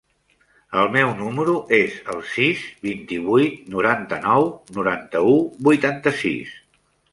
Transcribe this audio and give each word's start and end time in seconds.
El 0.83 0.87
meu 0.93 1.11
número 1.19 1.53
es 1.79 1.97
el 2.13 2.23
sis, 2.37 2.63
vint-i-vuit, 2.87 3.61
noranta-nou, 3.75 4.49
noranta-u, 4.81 5.39
vuitanta-sis. 5.71 6.61